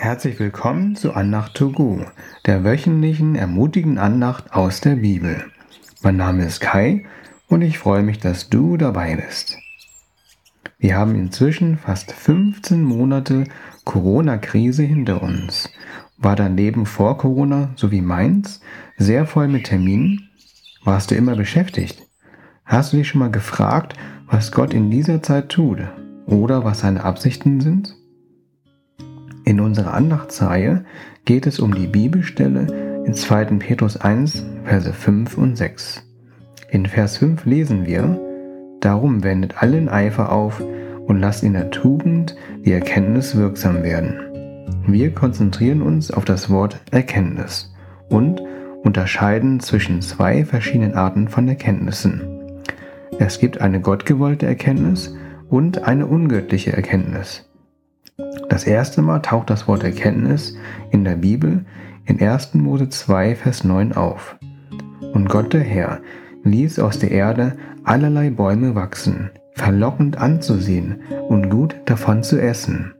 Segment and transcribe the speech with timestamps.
[0.00, 2.00] Herzlich willkommen zu Andacht to Go,
[2.46, 5.46] der wöchentlichen ermutigenden Andacht aus der Bibel.
[6.02, 7.04] Mein Name ist Kai
[7.48, 9.58] und ich freue mich, dass du dabei bist.
[10.78, 13.42] Wir haben inzwischen fast 15 Monate
[13.84, 15.68] Corona-Krise hinter uns.
[16.16, 18.60] War dein Leben vor Corona, so wie meins,
[18.98, 20.30] sehr voll mit Terminen?
[20.84, 22.06] Warst du immer beschäftigt?
[22.64, 23.94] Hast du dich schon mal gefragt,
[24.28, 25.80] was Gott in dieser Zeit tut
[26.24, 27.96] oder was seine Absichten sind?
[29.48, 30.84] In unserer Andachtsreihe
[31.24, 32.66] geht es um die Bibelstelle
[33.06, 33.46] in 2.
[33.58, 36.02] Petrus 1, Verse 5 und 6.
[36.68, 38.20] In Vers 5 lesen wir,
[38.80, 40.62] Darum wendet allen Eifer auf
[41.06, 44.20] und lasst in der Tugend die Erkenntnis wirksam werden.
[44.86, 47.74] Wir konzentrieren uns auf das Wort Erkenntnis
[48.10, 48.42] und
[48.82, 52.20] unterscheiden zwischen zwei verschiedenen Arten von Erkenntnissen.
[53.18, 55.16] Es gibt eine gottgewollte Erkenntnis
[55.48, 57.47] und eine ungöttliche Erkenntnis.
[58.48, 60.56] Das erste Mal taucht das Wort Erkenntnis
[60.90, 61.64] in der Bibel
[62.06, 62.54] in 1.
[62.54, 64.38] Mose 2, Vers 9 auf.
[65.12, 66.00] Und Gott der Herr
[66.44, 72.94] ließ aus der Erde allerlei Bäume wachsen, verlockend anzusehen und gut davon zu essen.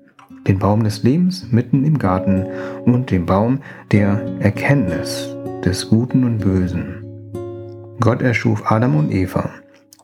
[0.46, 2.46] Den Baum des Lebens mitten im Garten
[2.84, 7.04] und den Baum der Erkenntnis des Guten und Bösen.
[8.00, 9.50] Gott erschuf Adam und Eva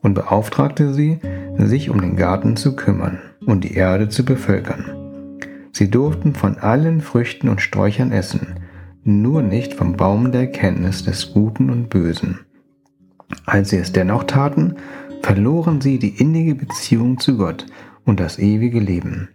[0.01, 1.19] und beauftragte sie,
[1.57, 4.94] sich um den Garten zu kümmern und die Erde zu bevölkern.
[5.75, 8.61] Sie durften von allen Früchten und Sträuchern essen,
[9.03, 12.39] nur nicht vom Baum der Erkenntnis des Guten und Bösen.
[13.45, 14.75] Als sie es dennoch taten,
[15.21, 17.65] verloren sie die innige Beziehung zu Gott
[18.05, 19.27] und das ewige Leben.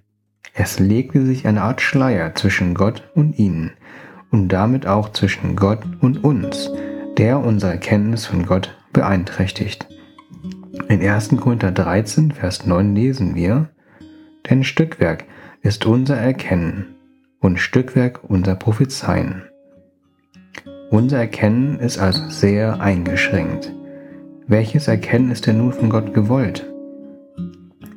[0.54, 3.72] Es legte sich eine Art Schleier zwischen Gott und ihnen
[4.30, 6.70] und damit auch zwischen Gott und uns,
[7.18, 9.86] der unsere Erkenntnis von Gott beeinträchtigt.
[10.88, 11.36] In 1.
[11.38, 13.68] Korinther 13, Vers 9 lesen wir,
[14.48, 15.26] Denn Stückwerk
[15.62, 16.94] ist unser Erkennen
[17.38, 19.42] und Stückwerk unser Prophezeien.
[20.90, 23.72] Unser Erkennen ist also sehr eingeschränkt.
[24.46, 26.66] Welches Erkennen ist denn nun von Gott gewollt?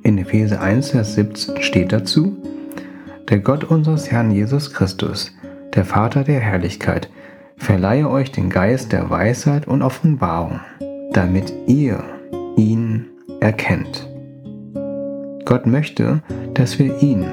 [0.04, 2.38] In Epheser 1, Vers 17 steht dazu,
[3.30, 5.32] der Gott unseres Herrn Jesus Christus,
[5.74, 7.10] der Vater der Herrlichkeit,
[7.56, 10.60] verleihe euch den Geist der Weisheit und Offenbarung,
[11.14, 12.04] damit ihr
[12.58, 13.06] ihn
[13.40, 14.10] erkennt.
[15.46, 16.22] Gott möchte,
[16.54, 17.26] dass wir ihn,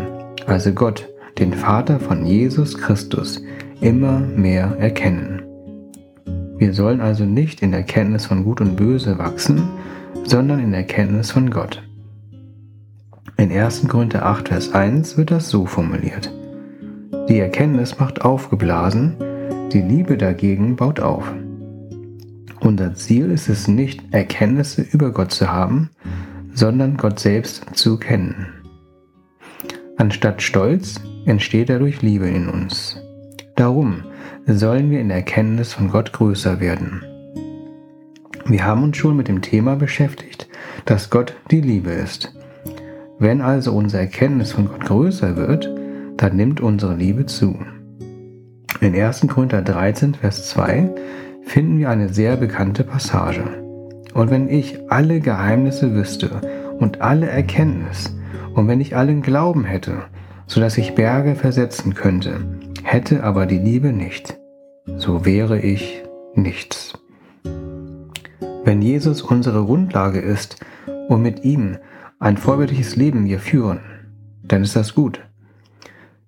[0.50, 3.40] also Gott, den Vater von Jesus Christus,
[3.80, 5.42] immer mehr erkennen.
[6.58, 9.68] Wir sollen also nicht in der Erkenntnis von Gut und Böse wachsen,
[10.24, 11.82] sondern in der Erkenntnis von Gott.
[13.36, 13.88] In 1.
[13.88, 16.30] Korinther 8, Vers 1 wird das so formuliert.
[17.28, 19.14] Die Erkenntnis macht aufgeblasen,
[19.72, 21.32] die Liebe dagegen baut auf.
[22.60, 25.90] Unser Ziel ist es nicht, Erkenntnisse über Gott zu haben,
[26.52, 28.59] sondern Gott selbst zu kennen.
[30.00, 32.96] Anstatt Stolz entsteht dadurch Liebe in uns.
[33.54, 34.04] Darum
[34.46, 37.02] sollen wir in der Erkenntnis von Gott größer werden.
[38.46, 40.48] Wir haben uns schon mit dem Thema beschäftigt,
[40.86, 42.34] dass Gott die Liebe ist.
[43.18, 45.70] Wenn also unsere Erkenntnis von Gott größer wird,
[46.16, 47.58] dann nimmt unsere Liebe zu.
[48.80, 49.26] In 1.
[49.28, 50.94] Korinther 13, Vers 2
[51.42, 53.44] finden wir eine sehr bekannte Passage.
[54.14, 56.40] Und wenn ich alle Geheimnisse wüsste
[56.78, 58.14] und alle Erkenntnis,
[58.54, 60.04] und wenn ich allen Glauben hätte,
[60.46, 62.40] so dass ich Berge versetzen könnte,
[62.82, 64.38] hätte aber die Liebe nicht,
[64.96, 66.02] so wäre ich
[66.34, 66.98] nichts.
[68.64, 70.64] Wenn Jesus unsere Grundlage ist
[71.08, 71.78] und mit ihm
[72.18, 73.80] ein vorbildliches Leben wir führen,
[74.42, 75.20] dann ist das gut.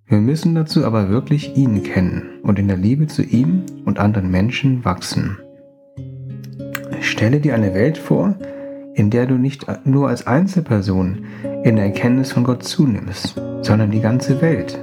[0.07, 4.31] Wir müssen dazu aber wirklich ihn kennen und in der Liebe zu ihm und anderen
[4.31, 5.39] Menschen wachsen.
[7.01, 8.37] Stelle dir eine Welt vor,
[8.95, 11.25] in der du nicht nur als Einzelperson
[11.65, 14.79] in der Erkenntnis von Gott zunimmst, sondern die ganze Welt.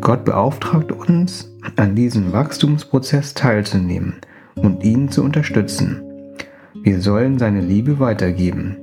[0.00, 4.14] Gott beauftragt uns, an diesem Wachstumsprozess teilzunehmen
[4.56, 6.02] und ihn zu unterstützen.
[6.82, 8.76] Wir sollen seine Liebe weitergeben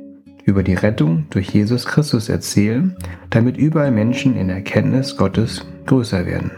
[0.45, 2.95] über die Rettung durch Jesus Christus erzählen,
[3.29, 6.51] damit überall Menschen in Erkenntnis Gottes größer werden.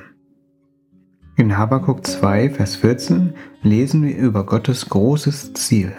[1.35, 3.33] In Habakkuk 2, Vers 14
[3.63, 5.91] lesen wir über Gottes großes Ziel.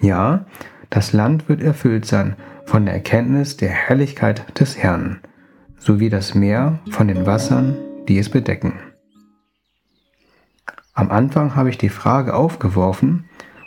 [0.00, 0.46] Ja,
[0.90, 5.20] das Land wird erfüllt sein von der Erkenntnis der Herrlichkeit des Herrn,
[5.78, 7.76] sowie das Meer von den Wassern,
[8.08, 8.74] die es bedecken.
[10.94, 13.26] Am Anfang habe ich die Frage aufgeworfen,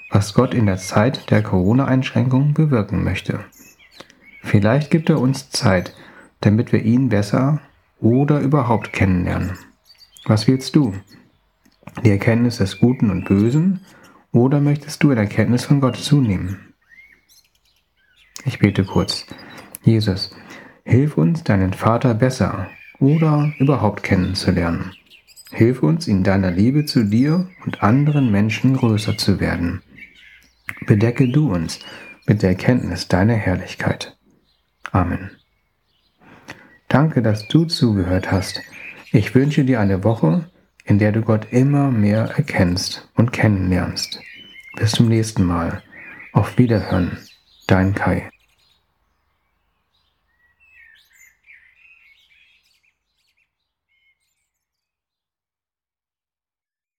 [0.09, 3.39] was Gott in der Zeit der Corona-Einschränkung bewirken möchte.
[4.41, 5.93] Vielleicht gibt er uns Zeit,
[6.41, 7.59] damit wir ihn besser
[7.99, 9.57] oder überhaupt kennenlernen.
[10.25, 10.95] Was willst du?
[12.03, 13.81] Die Erkenntnis des Guten und Bösen
[14.31, 16.68] oder möchtest du in Erkenntnis von Gott zunehmen?
[18.45, 19.25] Ich bete kurz.
[19.83, 20.31] Jesus,
[20.83, 22.67] hilf uns, deinen Vater besser
[22.99, 24.91] oder überhaupt kennenzulernen.
[25.51, 29.81] Hilf uns in deiner Liebe zu dir und anderen Menschen größer zu werden.
[30.85, 31.79] Bedecke du uns
[32.27, 34.15] mit der Erkenntnis deiner Herrlichkeit.
[34.91, 35.31] Amen.
[36.87, 38.61] Danke, dass du zugehört hast.
[39.11, 40.49] Ich wünsche dir eine Woche,
[40.85, 44.19] in der du Gott immer mehr erkennst und kennenlernst.
[44.75, 45.83] Bis zum nächsten Mal.
[46.31, 47.17] Auf Wiederhören.
[47.69, 48.31] Dein Kai.